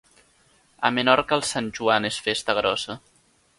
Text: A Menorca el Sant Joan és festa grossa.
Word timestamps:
A 0.89 0.91
Menorca 0.95 1.37
el 1.37 1.45
Sant 1.51 1.69
Joan 1.81 2.11
és 2.11 2.19
festa 2.31 2.59
grossa. 2.63 2.99